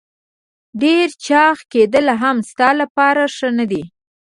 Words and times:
ډېر 0.81 1.07
چاغ 1.25 1.57
کېدل 1.71 2.05
هم 2.21 2.37
ستا 2.49 2.69
لپاره 2.81 3.23
ښه 3.35 3.49
نه 3.57 3.65
دي. 3.71 3.83